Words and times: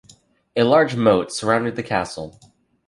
A 0.55 0.63
large 0.63 0.95
moat 0.95 1.31
surrounded 1.31 1.75
the 1.75 1.83
castle. 1.83 2.39